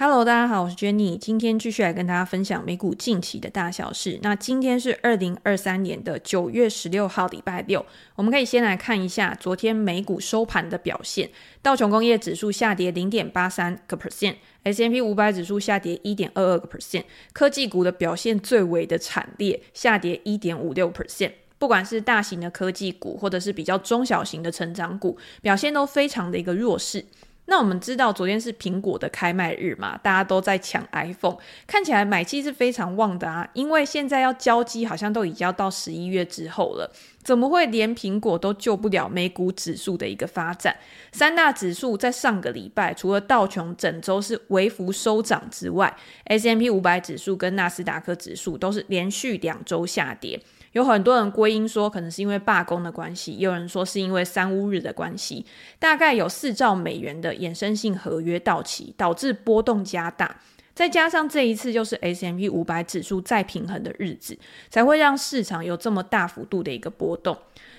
[0.00, 4.16] Hello，大家好，我是 Jenny，今天继续来跟大家分享美股近期的大小事。
[4.22, 7.84] 那今天是二零二三年的九月十六号，礼拜六。
[8.14, 11.28] 我们可以先来看一下昨天美股收盘的表现。
[11.60, 17.02] 道琼工业指数下跌零点八三个 percent，S&P 五百指数下跌一点二二个 percent。
[17.32, 21.32] 科技股的表现最为的惨烈，下跌一点五六 percent。
[21.58, 27.04] 不管是大型的科技股，或者是比较中小型的成长股，表现都非常的一个弱势。
[27.50, 33.48] 那我们知道昨天是苹果的开卖日嘛，大家都在抢 iPhone，看起来买气是非常旺的啊。
[33.54, 36.92] 因为现在要交机，好像都已经要到十一月之后了，
[37.22, 40.76] 怎么会连苹果都救不了美股指数的一个发展？
[41.10, 50.38] 三大指数在上个礼拜，除了道琼整周是微幅收涨之外，S M P 五百指数跟纳斯达克指数都是连续两周下跌。
[50.72, 55.44] 有很多人归因说，可能是因为罢工的关系，也有人说是因为三乌日的关系。
[55.78, 60.40] 大概有四兆美元的衍生性合约到期，导致波动加大。
[60.74, 64.38] 再加上这一次就是 S M P 五百指数再平衡的日子，
[64.70, 67.36] 才会让市场有这么大幅度的一个波动。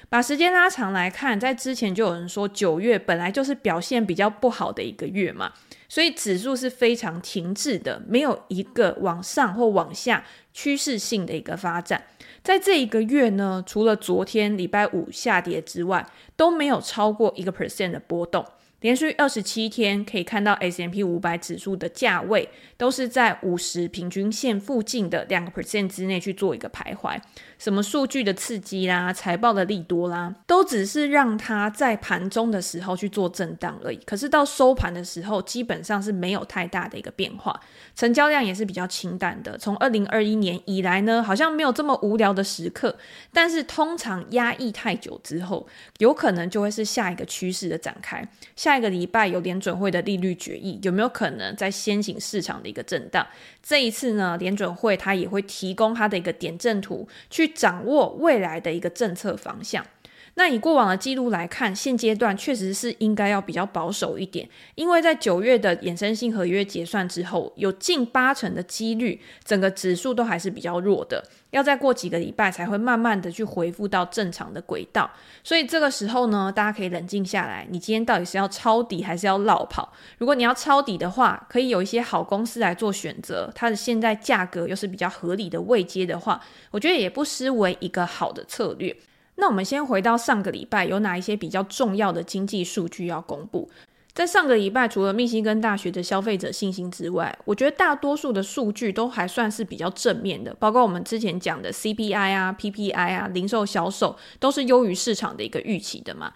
[0.09, 5.53] 把时间拉长来看，在之前就有人说，九月本来就是表现比较不好的一个月嘛，
[5.88, 12.03] 所以指数是非常停滞的，没有一个往上或往下趋势性的一个发展。
[12.41, 16.03] 在这一个月呢，除了昨天礼拜五下跌之外，
[16.35, 18.44] 都没有超过一个 percent 的波动。
[18.81, 27.19] 连续二十七天可以看到 S M P 五百指数的价位都是在五十平均线附近的两个 percent 之内去做一个徘徊。
[27.57, 33.97] 什么数据的刺激啦，财报的利多啦，都只是让它在盘中的时候去做震荡而已。
[34.05, 37.59] 可是到收盘的时候，基本上是没有太大的一个变化，
[37.95, 39.57] 成交量也是比较清淡的。
[39.57, 42.95] 从二零二一年以来呢，好像没有这么无聊的时刻。
[43.33, 48.25] 但是通常压抑太久之后，有可能就会是下一个趋势的展开。
[48.55, 53.28] 下一个礼拜有联准会的利率决议，有没有可能在先行市场的一个震荡？
[53.62, 57.50] 这一次呢，联准会它也会提供它的一个点阵图去。
[57.59, 59.85] 掌握未来的一个政策方向。
[60.39, 75.11] 那以过往的记录来看，现阶段确实是应该要比较保守一点，因为在九月的衍生性合约结算之后，有近八成的几率，整个指数都还是比较弱的，要再过几个礼拜才会慢慢的去恢复到正常的轨道。
[75.44, 79.91] 所以这个时候呢，大家可以冷静下来，你今天到底是要抄底还是要落跑？
[80.19, 86.39] 如果你要抄底的话，可以有一些好公司来做选择，它的现在价格又是比较合理的位阶的话，
[86.72, 88.95] 我觉得也不失为一个好的策略。
[89.39, 93.69] 那我们先回到上个礼拜，有哪一些比较重要的经济数据要公布？
[94.13, 106.33] 在上个礼拜，除了密西根大学的消费者信心之外，我觉得大多数的数据都还算是比较正面的，包括我们之前讲的 CPI 啊、PPI 啊、零售销售都是优于市场的一个预期的嘛。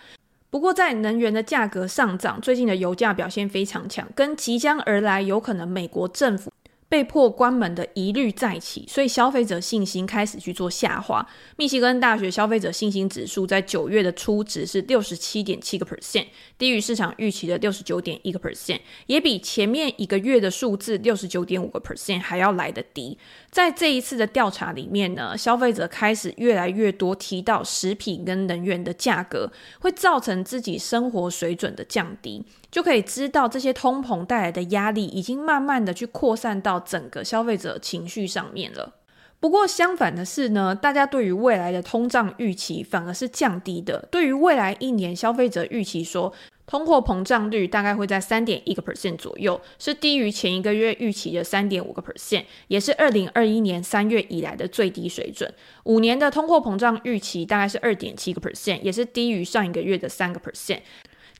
[0.49, 6.53] 不过在能源的价格上涨，最近的油价表现非常强，跟即将而来有可能美国政府。
[6.93, 11.27] 被迫关门的疑虑再起，所以消费者信心开始去做下滑。
[11.57, 23.17] 密西根大学消费者信心指数在九月的初值是六十七点七个 percent，低于市场预期的六十九点一个 percent，也比前面一个月的数字六十九点五个 percent 还要来得低。
[23.49, 36.82] 在这一次的调查里面呢，消费者开始越来越多提到食品跟能源的价格会造成自己生活水准的降低，就可以知道这些通膨带来的压力已经慢慢的去扩散到。
[36.85, 38.95] 整个消费者情绪上面了。
[39.39, 44.07] 不过相反的是呢，大家对于未来的通胀预期反而是降低的。
[44.09, 46.31] 对于未来一年，消费者预期说
[46.65, 55.53] 通货膨胀率大概会在三点一个 percent 左右，是低于前一个月预期的三点五个 percent，也是二零二一年三月以来的最低水准。
[55.83, 60.79] 五年的通货膨胀预期大概是二点七个 percent，也是低于上一个月的三个 percent。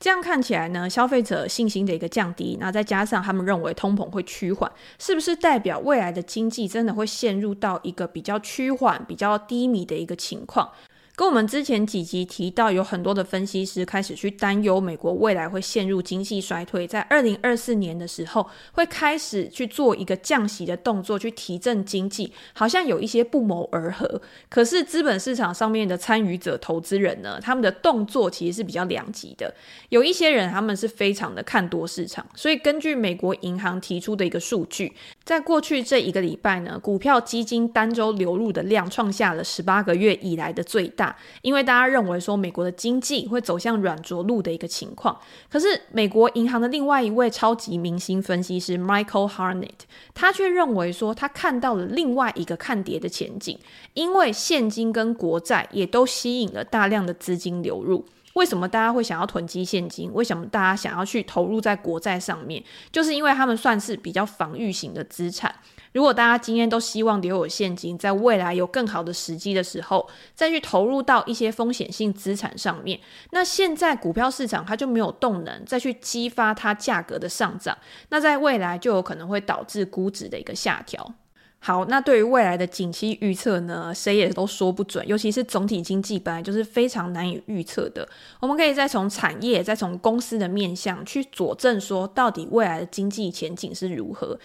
[0.04, 10.70] 这样看起来呢，消费者信心的一个降低，那再加上他们认为通膨会趋缓，是不是代表未来的经济真的会陷入到一个比较趋缓、比较低迷的一个情况？
[11.16, 24.20] 跟我们之前几集提到，有很多的分析师开始去担忧美国未来会陷入经济衰退，在二零二四年的时候会开始去做一个降息的动作，去提振经济，好像有一些不谋而合。
[24.48, 29.54] 可是资本市场上面的参与者、投资人呢，他们的动作其实是比较两极的。
[29.90, 41.03] 有一些人他们是非常的看多市场，所以根据美国银行提出的一个数据，在过去这一个礼拜呢，股票基金单周流入的量创下了十八个月以来的最大。
[41.42, 45.18] 因为大家认为说美国的经济会走向软着陆的一个情况，
[45.50, 49.80] 可是美国银行的另外一位超级明星分析师 Michael Harnett，
[50.12, 53.58] 他却认为说他看到了另外一个看跌的前景，
[53.94, 58.04] 因为现金跟国债也都吸引了大量的资金流入。
[58.34, 60.12] 为什么大家会想要囤积现金？
[60.12, 62.60] 为什么大家想要去投入在国债上面？
[62.90, 65.54] 就是因为他们算是比较防御型的资产。
[65.94, 72.98] 如果大家今天都希望留有现金，在未来有更好的时机的时候，再去投入到一些风险性资产上面，
[73.30, 81.14] 那现在股票市场它就没有动能再去激发它价格的上涨，那在未来就有可能会导致估值的一个下调。
[81.60, 88.06] 好，那对于未来的景气预测呢，谁也都说不准，尤其是总体经济本来就是非常难以预测的。
[88.40, 94.38] 我们可以再从产业、再从公司的面向去佐证说，到底未来的经济前景是如何。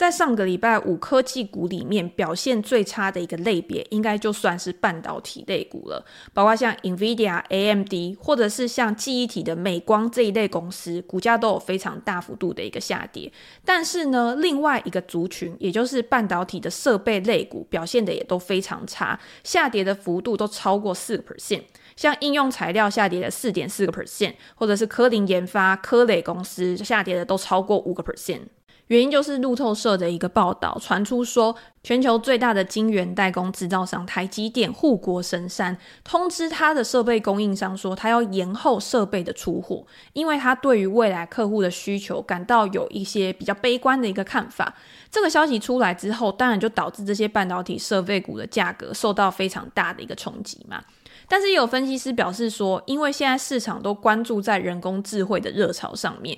[0.00, 6.02] 在上个礼拜五科技股里面表现最差的一个类别，应该就算是半导体类股了。
[6.32, 13.30] 包括像 NVIDIA、AMD，或者是像记忆体的美光这一类公司，股价都有非常大幅度的一个下跌。
[13.62, 21.64] 但是呢，另外一个族群，也就是半导体的设备类股，表现的也都非常差，下跌的幅度都超过四个 percent。
[21.94, 28.40] 像应用材料下跌了四点四个 percent，或者是科林研发、科磊公司下跌的都超过五个 percent。
[28.90, 31.54] 原因就是路透社的一个报道传出说，
[31.84, 44.74] 全球最大的晶圆代工制造商台积电护国神山通知他的设备供应商说，他要延后设备的出货，因为他对于未来客户的需求感到有一些比较悲观的一个看法。
[45.08, 50.82] 这个消息出来之后，当然就导致这些半导体设备股的价格受到非常大的一个冲击嘛。
[51.28, 56.36] 但是也有分析师表示说，因为现在市场都关注在人工智慧的热潮上面。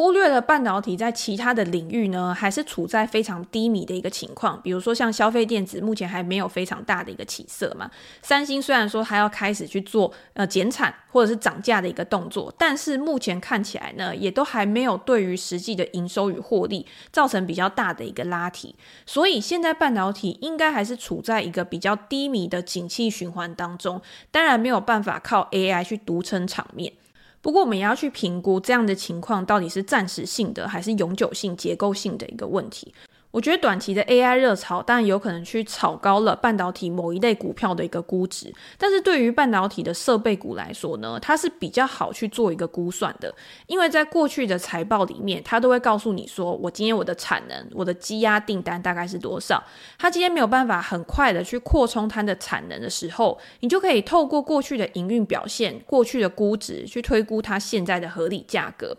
[0.00, 4.58] 忽略了半导体在其他的领域呢，还是处在非常低迷的一个情况。
[4.62, 7.90] 比如说像消费电子，目前还没有非常大的一个起色嘛。
[8.22, 18.74] 三星虽然说还要开始去做呃减产或者是涨价的一个动作，但是目前看起来呢，也都还没有对于实际的营收与获利造成比较大的一个拉提。
[19.04, 24.00] 所以现在半导体应该还是处在一个比较低迷的景气循环当中，
[24.30, 26.94] 当然没有办法靠 AI 去独撑场面。
[27.42, 32.92] 不过，我们也要去评估这样的情况到底是暂时性的，还是永久性、结构性的一个问题。
[33.30, 43.32] 我觉得短期的 AI 热潮当然有可能去炒高了半导体某一类股票的一个估值，但是对于半导体的设备股来说呢，它是比较好去做一个估算的，
[43.68, 49.62] 因为在过去的财报里面，它都会告诉你说，我今天我的产能、我的积压订单大概是多少。
[49.96, 58.96] 它今天没有办法很快的去扩充它的产能的时候，你就可以透过过去的营运表现、过去的估值去推估它现在的合理价格。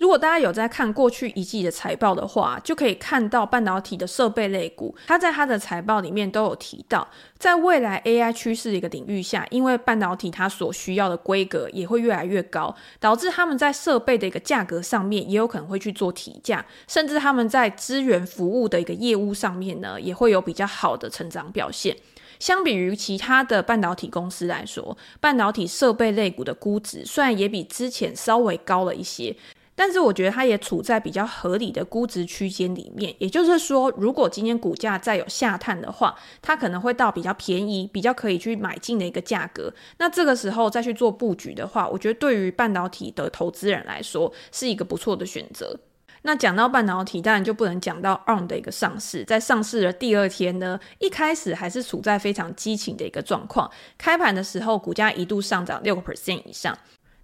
[0.00, 7.06] 如果大家有在看过去一季的财报的话，就可以看到半导体的设备类股，它在它的财报里面都有提到，
[7.36, 21.94] 在未来 AI 趋势的一个领域下，因为半导体它所需要的规格也会越来越高，导致他们在设备的一个价格上面也有可能会去做提价，甚至他们在资源服务的一个业务上面呢，也会有比较好的成长表现。
[22.38, 29.36] 相比于其他的半导体公司来说，半导体设备类股的估值虽然也比之前稍微高了一些。
[29.80, 39.72] 但是我觉得它也处在比较合理的估值区间里面，也就是说，如果今天股价再有下探的话，它可能会到比较便宜、比较可以去买进的一个价格。
[39.96, 45.74] 那这个时候再去做布局的话，我觉得对于半导体的投资人来说是一个不错的选择。
[46.20, 49.24] 那讲到半导体，当然就不能讲到 ARM 的一个上市。
[49.24, 56.76] 在上市的第二天呢，一开始还是处在非常激情的一个状况，开盘的时候股价一度上涨六个 percent 以上。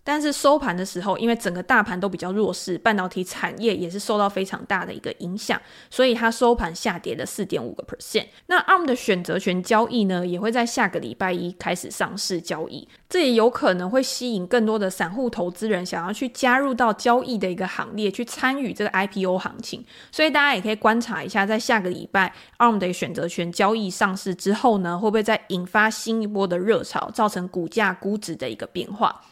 [0.07, 5.61] 但是收盘的时候，因为整个大盘都比较弱势，半导体产业也是受到非常大的一个影响，
[5.91, 8.27] 所以它收盘下跌了四点五个 percent。
[8.47, 19.85] 那 ARM 的选择权交易呢，也会在下个礼拜一开始上市交易，这也有可能会吸引更多的散户投资人想要去加入到交易的一个行列，去参与这个 IPO 行情。
[20.13, 29.23] 所以大家也可以观察一下，在下个礼拜 ARM 的选择权交易上市之后呢，会不会再引发新一波的热潮，造成股价估值的一个变化。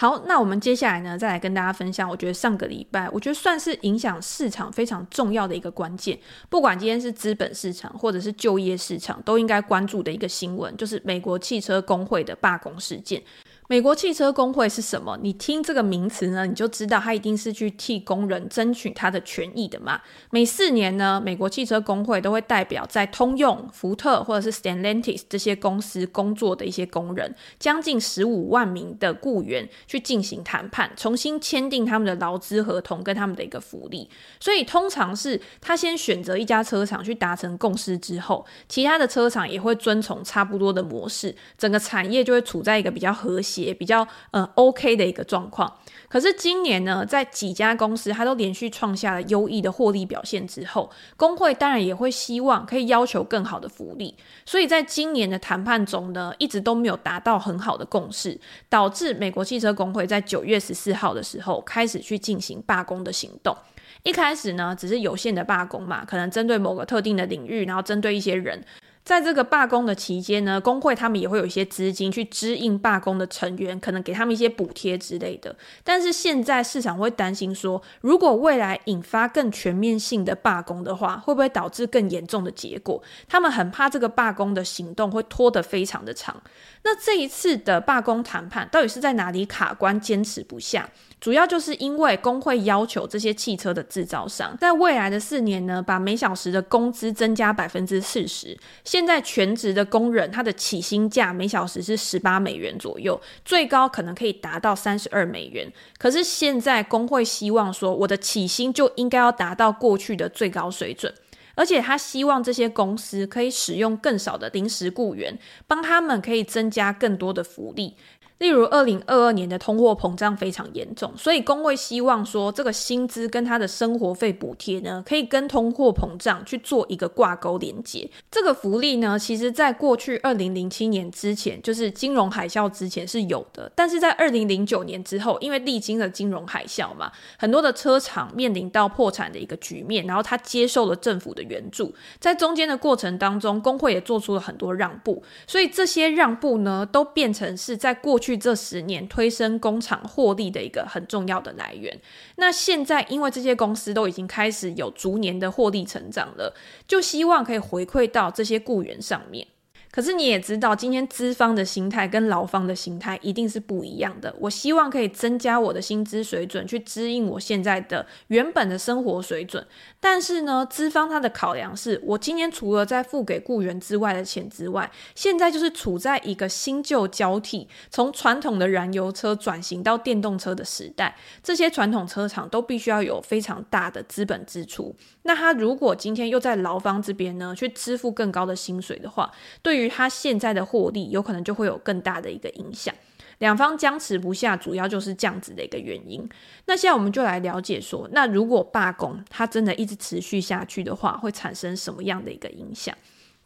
[0.00, 2.08] 好，那我们接下来呢，再来跟大家分享。
[2.08, 6.18] 我觉得上个礼拜，我觉得算是影响市场非常重要的一个关键。
[6.48, 13.22] 不管今天是资本市场或者是就业市场，都应该关注的一个新闻，就是美国汽车工会的罢工事件。
[13.70, 15.16] 美国汽车工会是什么？
[15.22, 20.00] 你听这个名词呢，你就知道它一定是去替工人争取他的权益的嘛。
[20.30, 34.10] 每四年呢，美国汽车工会都会代表在通用、福特或者是 Stellantis 这些公司工作的一些工人，将近十五万名的雇员去进行谈判，重新签订他们的劳资合同跟他们的一个福利。
[34.40, 43.59] 所以通常是他先选择一家车厂去达成共识之后，其他的车厂也会遵从差不多的模式，整个产业就会处在一个比较和谐。
[43.60, 45.76] 也、比较呃 OK 的一个状况。
[46.08, 54.16] 可是今年呢，在几家公司它都连续创下了优异的获利表现之后，工会当然也会希望可以要求更好的福利。
[54.44, 63.56] 所以在今年的谈判中呢，一直都没有达到很好的共识，导致美国汽车工会在九月十四号的时候开始去进行罢工的行动。
[64.02, 68.64] 一开始呢，只是有限的罢工嘛，可能针对某个特定的领域，然后针对一些人。
[69.10, 75.56] 在这个罢工的期间呢，工会他们也会有一些资金去支应罢工的成员，可能给他们一些补贴之类的。
[75.82, 83.02] 但是现在市场会担心说，如果未来引发更全面性的罢工的话，会不会导致更严重的结果？
[83.28, 86.40] 他们很怕这个罢工的行动会拖得非常的长。
[86.84, 90.88] 那这一次的罢工谈判到底是在哪里卡关，坚持不下？
[91.20, 98.56] 主要就是因为工会要求这些汽车的制造商在未来的四年呢，把每小时的工资增加百分之四十。
[99.00, 105.72] 现在全职的工人他的起薪价每小时是十八美元左右，最高可能可以达到三十二美元。
[105.96, 111.14] 可是现在工会希望说，我的起薪就应该要达到过去的最高水准，
[111.54, 117.96] 而且他希望这些公司可以使用更少的临时雇员，帮他们可以增加更多的福利。
[118.40, 128.10] 例如，二零二二年的通货膨胀非常严重，所以工会希望说，这个薪资跟他的生活费补贴呢，可以跟通货膨胀去做一个挂钩连接。
[128.30, 148.29] 这个福利呢，其实在过去二零零七年之前，就是金融海啸之前是有的，但是在二零零九年之后，因为历经了金融海啸嘛，很多的车厂面临到破产的一个局面，然后他接受了政府的援助，在中间的过程当中，工会也做出了很多让步，所以这些让步呢，都变成是在过去。
[148.30, 152.00] 去这十年推升工厂获利的一个很重要的来源。
[152.36, 156.54] 那现在因为这些公司都已经开始有逐年的获利成长了，
[156.86, 159.48] 就希望可以回馈到这些雇员上面。
[159.90, 164.32] 可是你也知道，今天资方的心态跟劳方的心态一定是不一样的。
[164.38, 169.66] 我希望可以增加我的薪资水准，去支应我现在的原本的生活水准。
[169.98, 181.16] 但是呢，资方他的考量是，我今天除了在付给雇员之外的钱之外，现在就是处在一个新旧交替，从传统的燃油车转型到电动车的时代。
[181.42, 184.94] 这些传统车厂都必须要有非常大的资本支出。
[185.22, 189.30] 那他如果今天又在劳方这边呢，去支付更高的薪水的话，
[189.62, 192.94] 对于他现在的获利，有可能就会有更大的一个影响。
[193.38, 196.28] 两方僵持不下，主要就是这样子的一个原因。
[196.66, 202.94] 那现在我们就来了解说，那如果罢工它真的一直持续下去的话，会产生什么样的一个影响？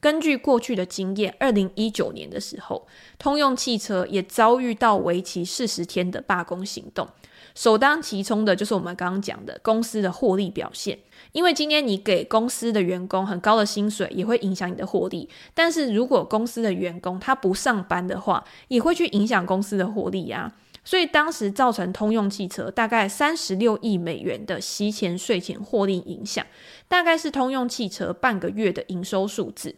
[0.01, 2.87] 根据过去的经验，二零一九年的时候，
[3.19, 7.09] 通用汽车也遭遇到为期四十天的罢工行动。
[7.55, 10.99] 首当其冲的就是我们刚刚讲的公司的获利表现，
[11.33, 15.29] 因为今天你给公司的员工很高的薪水，也会影响你的获利。
[15.55, 20.53] 但是如果公司的员工他不上班的话，也会去影响公司的获利啊。
[20.87, 26.45] 所以当时造成通用汽车大概三十六亿美元的息前税前获利影响，
[26.89, 29.75] 大概是通用汽车半个月的营收数字。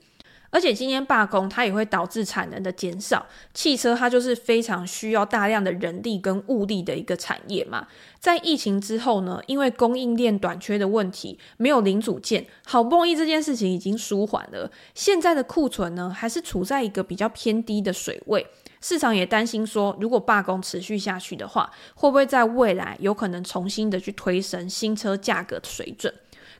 [0.56, 3.26] 而且今天罢工，它也会导致产能的减少。
[3.52, 7.86] 汽车它就是非常需要大量的人力跟物力的一个产业嘛。
[8.18, 14.70] 在疫情之后呢，因为供应链短缺的问题，没有零组件，好不容易这件事情已经舒缓了。
[14.94, 18.46] 现在的库存呢，还是处在一个比较偏低的水位。
[18.80, 26.14] 市场也担心说，如果罢工持续下去的话，会不会在未来有可能重新的去推升新车价格的水准？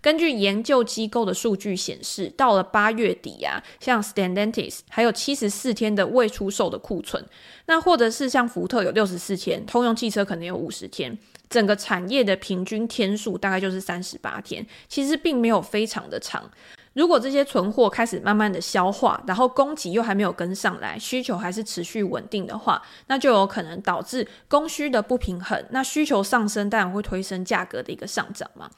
[0.06, 7.26] 根据研究机构的数据显示，到了八月底啊，像 Stellantis 还有七十四天的未出售的库存，
[7.66, 11.18] 那或者是像福特有六十四天，通用汽车可能有五十天，
[11.50, 16.48] 整个产业的平均天数大概就是三十八天，其实并没有非常的长。
[16.92, 28.70] 如果这些存货开始慢慢的消化，然后供给又还没有跟上来，需求还是持续稳定的话，那就有可能导致供需的不平衡，那需求上升当然会推升价格的一个上涨嘛。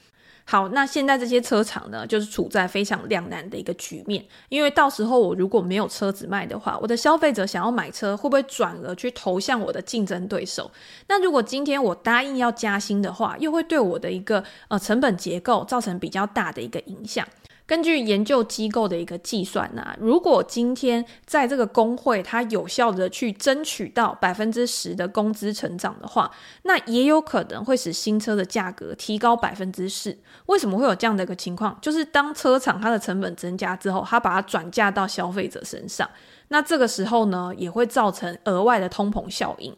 [0.51, 10.71] 好，那现在这些车厂呢，就是处在非常两难的一个局面，因为到时候我如果没有车子卖的话，我的消费者想要买车，会不会转而去投向我的竞争对手？
[11.07, 17.29] 那如果今天我答应要加薪的话，又会对我的一个呃成本结构造成比较大的一个影响。
[17.69, 26.31] 根据研究机构的一个计算呢、如果今天在这个工会它有效的去争取到百分之十的工资成长的话，
[26.63, 30.17] 那也有可能会使新车的价格提高百分之四。
[30.47, 31.77] 为什么会有这样的一个情况？
[31.83, 36.09] 就是当车厂它的成本增加之后，它把它转嫁到消费者身上，
[36.49, 39.77] 那这个时候呢，也会造成额外的通膨效应。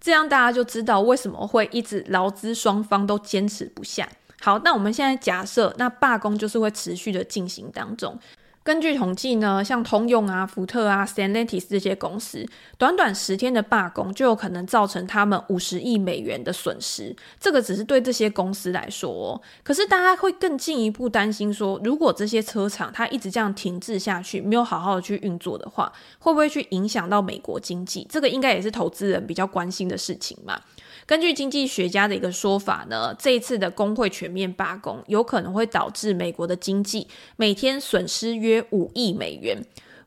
[0.00, 4.08] 这样大家就知道为什么会一直劳资双方都坚持不下。
[4.42, 8.18] 好，那我们现在假设，那罢工就是会持续的进行当中。
[8.64, 12.44] 根据统计呢，像通用啊、福特啊、Stellantis 这些公司，
[12.78, 17.14] 短短十天的罢工就有可能造成他们五十亿美元的损失。
[17.40, 28.06] 这个只是对这些公司来说哦，可是大家会更进一步担心说，如果这些车厂它一直这样停滞下去，没有好好的去运作的话，会不会去影响到美国经济？
[28.08, 30.60] 这个应该也是投资人比较关心的事情嘛。
[31.06, 37.06] 根据经济学家的一个说法呢，这一次的工会全面罢工有可能会导致美国的经济
[37.36, 39.62] 每天损失约五亿美元。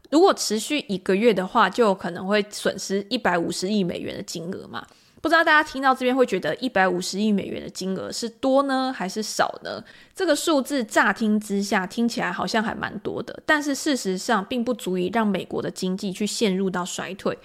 [0.10, 4.86] 如果持续一个月的话，就有可能会损失一百五十亿美元的金额嘛。
[5.22, 9.84] 不知道大家听到这边会觉得一百五十亿美元的金额是多呢，还是少呢？
[10.14, 17.36] 这个数字乍听之下听起来好像还蛮多的，但是事实上并不足以让美国的经济去陷入到衰退。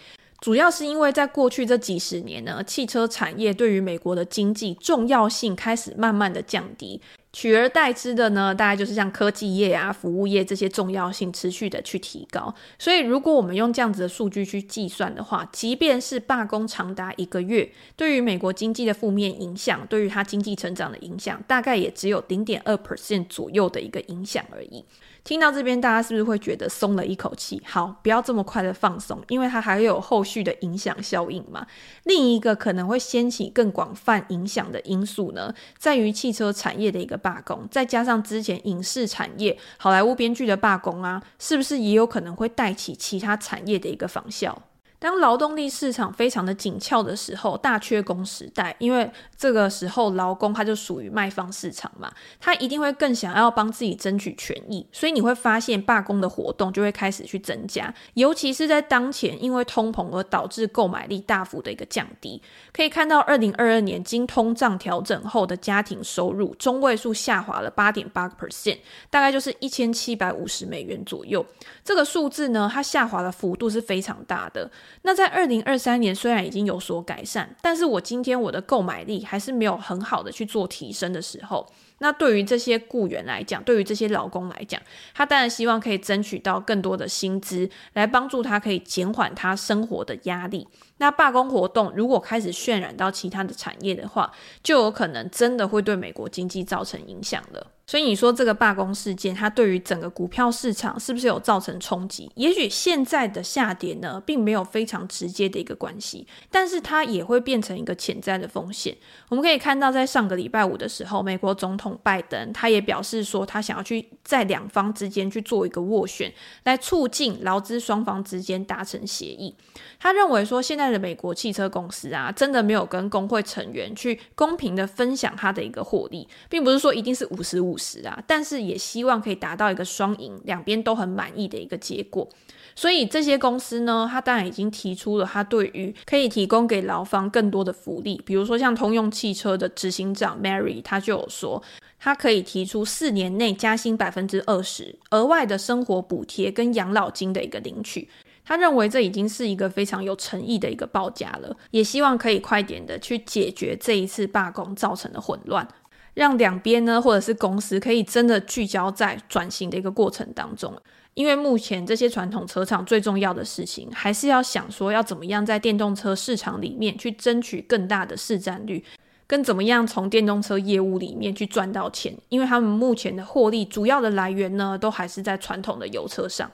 [0.40, 7.00] 主要是因为在过去这几十年呢，汽车产业对于美国的经济重要性开始慢慢的降低。
[7.32, 12.52] 取而代之的呢，大概就是像科技业啊、服务业这些重要性持续的去提高。
[12.76, 24.85] 所以，如果我们用这样子的数据去计算的话，即便是罢工长达一个月，对于美国经济的负面影响，对于它经济成长的影响，大概也只有零点二 percent 左右的一个影响而已。
[25.22, 27.62] 听到这边，大家是不是会觉得松了一口气？
[27.66, 31.66] 好，不要这么快的放松，因为它还有后续的影响效应嘛。
[32.04, 44.62] 另一个可能会掀起更广泛影响的因素呢，在于汽车产业的一个罢工，再加上之前影视产业、好莱坞编剧的罢工啊，是不是也有可能会带起其他产业的一个仿效？
[45.00, 68.76] 当劳动力市场非常的紧俏的时候，大缺工时代，因为这个时候劳工他就属于卖方市场嘛，他一定会更想要帮自己争取权益，所以你会发现罢工的活动就会开始去增加，尤其是在当前因为通膨而导致购买力大幅的一个降低，可以看到二零二二年经通胀调整后的家庭收入中位数下滑了八点八个 percent，
[69.09, 71.47] 大概就是一千七百五十美元左右，
[71.83, 74.71] 这个数字呢，它下滑的幅度是非常大的。
[75.02, 81.66] 那在二零二三年虽然已经有所改善，但是我今天我的购买力还是没有很好的去做提升的时候，
[81.99, 84.80] 那对于这些雇员来讲，对于这些老公来讲，
[85.14, 90.66] 他当然希望可以争取到更多的薪资，来帮助他可以减缓他生活的压力。
[91.00, 94.30] 那罢工活动如果开始渲染到其他的产业的话，
[94.63, 97.67] 就有可能真的会对美国经济造成影响了。
[97.86, 102.30] 所以你说这个罢工事件，它对于整个股票市场是不是有造成冲击？
[102.36, 108.97] 也许现在的下跌呢，并没有非常直接的一个关系，但是它也会变成一个潜在的风险。
[109.28, 116.32] 我们可以看到，在上个礼拜五的时候，美国总统拜登他也表示说，他想要去在两方之间去做一个斡旋，
[116.63, 119.56] 来促进劳资双方之间达成协议。
[119.99, 128.00] 他认为说，现在的美国汽车公司啊，真的没有跟工会成员去公平的分享他的一个获利，并不是说一定是五十五十。
[128.06, 132.28] 啊，但是也希望可以达到一个双赢，两边都很满意的一个结果。
[132.74, 141.62] 所以这些公司呢，他当然已经提出了他对于可以提供给劳方更多的福利，比如说像通用汽车的执行长 Mary，他就有说，
[141.98, 148.08] 他可以提出四年内加薪百分之二十，额外的生活补贴跟养老金的一个领取。
[148.44, 155.66] 他认为这已经是一个非常有诚意的一个报价了，也希望可以快点的去解决这一次罢工造成的混乱。
[156.14, 160.76] 让两边呢，或者是公司可以真的聚焦在转型的一个过程当中，
[161.14, 168.84] 因为目前这些传统车厂最重要的事情，还是要想说要怎么样在电动车市场里面去争取更大的市占率，
[169.28, 176.50] 跟怎么样从电动车业务里面去赚到钱，因为他们目前的获利主要的来源呢，都还是在传统的油车上。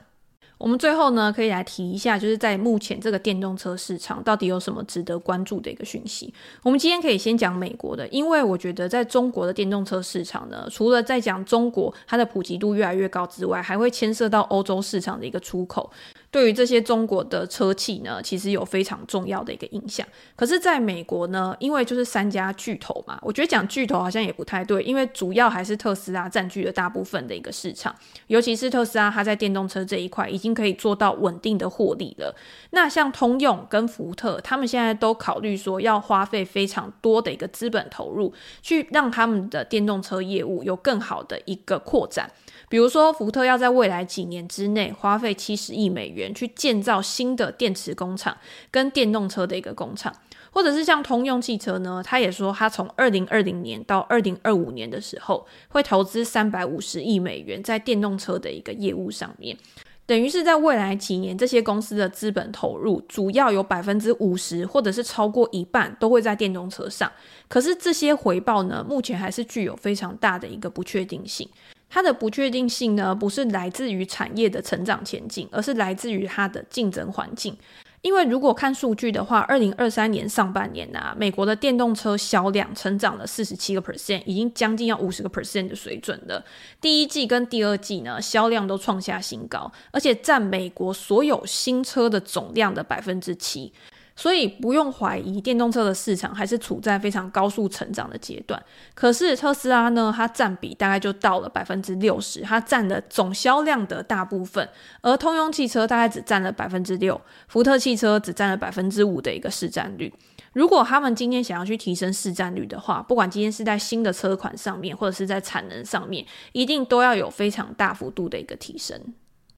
[0.57, 6.33] 我们最后呢，可以来提一下，就是在目前这个电动车市场到底有什么值得关注的一个讯息。
[6.63, 15.91] 我们今天可以先讲美国的，因为我觉得在中国的电动车市场呢，除了在讲中国它的普及度越来越高之外，还会牵涉到欧洲市场的一个出口。
[16.29, 20.05] 对于这些中国的车企呢，其实有非常重要的一个影响。
[20.35, 27.95] 可是，在美国呢，因为就是三家巨头嘛，我觉得讲巨头好像也不太对，因为主要还是特斯拉占据了大部分的一个市场，
[28.27, 32.35] 尤其是特斯拉，它在电动车这一块已经可以做到稳定的获利了。
[32.71, 42.29] 那像通用跟福特，他们现在都考虑说要花费非常多的一个资本投入，去让他们的电动车业务有更好的一个扩展。
[42.69, 48.35] 比如说，福特要在未来几年之内花费七十亿美元去建造新的电池工厂
[48.69, 50.13] 跟电动车的一个工厂，
[50.51, 59.57] 或者是像通用汽车呢，他也说他从二零二零年到二零二五年的时候会投资三百五十亿美元在电动车的一个业务上面，
[60.05, 67.09] 等于是在未来几年这些公司的资本投入主要有百分之五十或者是超过一半都会在电动车上，
[67.47, 71.47] 可是这些回报呢，目前还是具有非常大的一个不确定性。
[71.89, 77.57] 它的不确定性呢，不是来自于产业的成长前景，而是来自于它的竞争环境。
[78.01, 86.45] 因为如果看数据的话，二零二三年上半年啊，美国的电动车销量成长了四十七个 percent，已经将近要五十个 percent 的水准了。
[86.79, 93.73] 第一季跟第二季呢，销量都创下新高，而且占美国所有新车的总量的百分之七。
[94.17, 98.61] 所以不用怀疑，电动车的市场还是处在非常高速成长的阶段。
[98.95, 104.67] 可是特斯拉呢，它占比大概就到了百分之六十，它占了总销量的大部分。
[105.01, 110.11] 而通用汽车大概只占了百分之六，福特汽车只占了百分之五的一个市占率。
[110.53, 118.99] 如果他们今天想要去提升市占率的话，不管今天是在新的车款上面，或者是在产能上面，一定都要有非常大幅度的一个提升。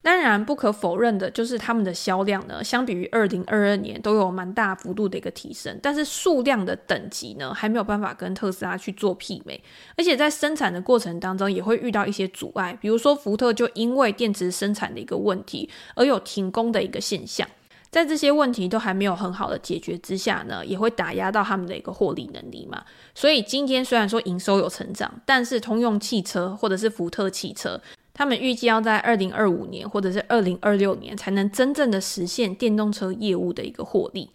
[0.10, 9.64] 当然，不可否认的就是他们的销量呢，相比于二零二二年都有蛮大幅度的一个提升，但是数量的等级呢，还没有办法跟特斯拉去做媲美，
[9.96, 17.48] 而且在生产的过程当中也会遇到一些阻碍，比如说福特就因为电池生产的一个问题而有停工的一个现象，
[17.92, 22.84] 在这些问题都还没有很好的解决之下呢，也会打压到他们的一个获利能力嘛。
[23.14, 27.80] 所以今天虽然说营收有成长，但是通用汽车或者是福特汽车。
[28.20, 34.30] 他们预计要在二零二五年或者是二零二六年才能真正的实现电动车业务的一个获利。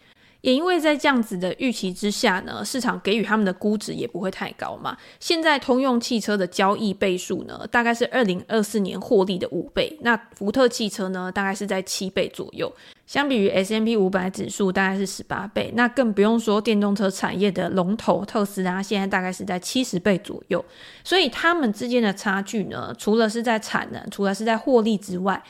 [0.45, 4.95] 也因为在这样子的预期之下呢，市场给予他们的估值也不会太高嘛。
[5.19, 9.99] 现在通用汽车的交易倍数呢，大概是二零二四年获利的五倍。
[10.03, 12.71] 那福特汽车呢，大概是在七倍左右。
[13.07, 20.63] 相比于 S M P 五百指数大概是十八倍，那更不用说电动车产业的龙头特斯拉，现在大概是在七十倍左右。
[21.03, 25.43] 所以他们之间的差距呢，除了是在产能，除了是在获利之外，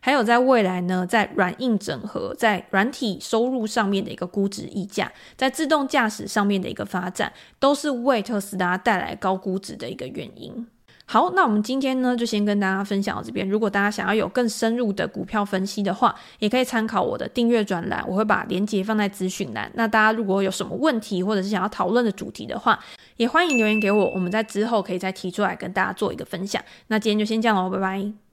[0.00, 10.66] 还有在未来呢，在软硬整合、在软体收入上面的一个估值溢价，在自动驾驶上面的一个发展，都是为特斯拉带来高估值的一个原因。
[11.04, 13.48] 好，那我们今天呢，就先跟大家分享到这边。
[13.48, 19.68] 如果大家想要有更深入的股票分析的话，也可以参考我的订阅专栏，我会把链接放在资讯栏。
[19.74, 22.78] 那大家如果有什么问题，或者是想要讨论的主题的话，
[23.16, 26.62] 也欢迎留言给我，我们在之后可以再提出来跟大家做一个分享。
[26.86, 28.29] 那今天就先这样喽，拜拜。